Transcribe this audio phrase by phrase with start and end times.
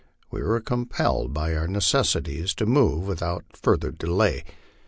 [0.31, 4.43] We were compelled by our necessities to move without further delay.